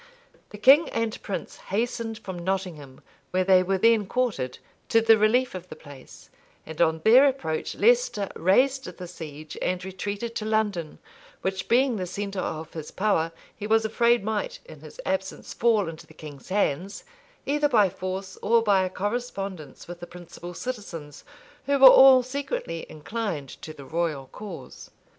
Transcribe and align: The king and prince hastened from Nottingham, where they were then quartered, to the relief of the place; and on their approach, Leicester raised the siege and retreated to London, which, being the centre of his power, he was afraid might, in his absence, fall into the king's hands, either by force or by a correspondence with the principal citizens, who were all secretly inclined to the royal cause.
The 0.49 0.57
king 0.57 0.89
and 0.89 1.21
prince 1.21 1.57
hastened 1.57 2.17
from 2.17 2.39
Nottingham, 2.39 3.01
where 3.29 3.43
they 3.43 3.61
were 3.61 3.77
then 3.77 4.07
quartered, 4.07 4.57
to 4.89 4.99
the 4.99 5.15
relief 5.15 5.53
of 5.53 5.69
the 5.69 5.75
place; 5.75 6.31
and 6.65 6.81
on 6.81 7.01
their 7.05 7.27
approach, 7.27 7.75
Leicester 7.75 8.27
raised 8.35 8.85
the 8.85 9.07
siege 9.07 9.55
and 9.61 9.85
retreated 9.85 10.33
to 10.37 10.45
London, 10.45 10.97
which, 11.43 11.67
being 11.67 11.97
the 11.97 12.07
centre 12.07 12.39
of 12.39 12.73
his 12.73 12.89
power, 12.89 13.31
he 13.55 13.67
was 13.67 13.85
afraid 13.85 14.23
might, 14.23 14.57
in 14.65 14.79
his 14.79 14.99
absence, 15.05 15.53
fall 15.53 15.87
into 15.87 16.07
the 16.07 16.15
king's 16.15 16.49
hands, 16.49 17.03
either 17.45 17.69
by 17.69 17.87
force 17.87 18.39
or 18.41 18.63
by 18.63 18.83
a 18.83 18.89
correspondence 18.89 19.87
with 19.87 19.99
the 19.99 20.07
principal 20.07 20.55
citizens, 20.55 21.23
who 21.67 21.77
were 21.77 21.87
all 21.87 22.23
secretly 22.23 22.87
inclined 22.89 23.49
to 23.49 23.71
the 23.71 23.85
royal 23.85 24.25
cause. 24.31 24.89